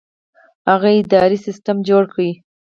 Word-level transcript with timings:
هغه 0.69 0.89
اداري 1.01 1.37
سیستم 1.45 1.77
جوړ 1.89 2.03
کړ. 2.13 2.19